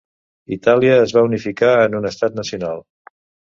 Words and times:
Itàlia 0.55 0.95
es 1.01 1.13
va 1.17 1.23
unificar 1.27 1.71
en 1.83 1.99
un 2.01 2.11
estat 2.13 2.43
nacional. 2.43 2.85